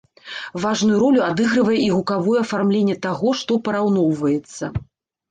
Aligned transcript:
Важную 0.61 0.95
ролю 1.01 1.21
адыгрывае 1.25 1.75
і 1.79 1.89
гукавое 1.97 2.37
афармленне 2.45 2.95
таго, 3.05 3.33
што 3.41 3.59
параўноўваецца. 3.69 4.71